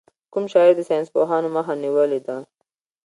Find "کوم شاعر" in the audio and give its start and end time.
0.33-0.73